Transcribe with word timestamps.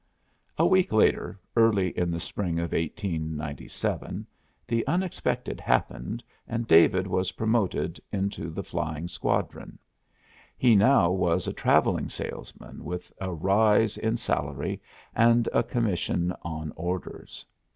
A 0.57 0.65
week 0.65 0.91
later, 0.91 1.39
early 1.55 1.95
in 1.95 2.09
the 2.09 2.19
spring 2.19 2.57
of 2.57 2.71
1897, 2.71 4.25
the 4.67 4.87
unexpected 4.87 5.61
happened, 5.61 6.23
and 6.47 6.65
David 6.67 7.05
was 7.05 7.33
promoted 7.33 8.01
into 8.11 8.49
the 8.49 8.63
flying 8.63 9.07
squadron. 9.07 9.77
He 10.57 10.75
now 10.75 11.11
was 11.11 11.45
a 11.47 11.53
travelling 11.53 12.09
salesman, 12.09 12.83
with 12.83 13.13
a 13.21 13.31
rise 13.31 13.95
in 13.99 14.17
salary 14.17 14.81
and 15.13 15.47
a 15.53 15.61
commission 15.61 16.33
on 16.41 16.73
orders. 16.75 17.45